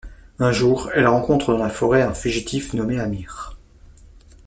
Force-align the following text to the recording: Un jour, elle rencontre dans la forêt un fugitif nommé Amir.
Un 0.39 0.51
jour, 0.51 0.89
elle 0.95 1.05
rencontre 1.05 1.53
dans 1.53 1.59
la 1.59 1.69
forêt 1.69 2.01
un 2.01 2.15
fugitif 2.15 2.73
nommé 2.73 2.99
Amir. 2.99 3.59